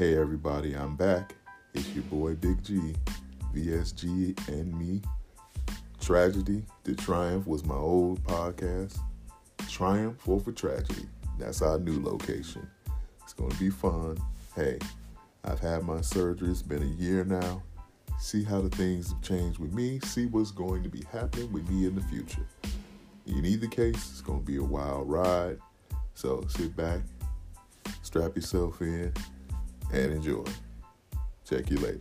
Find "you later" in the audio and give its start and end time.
31.70-32.00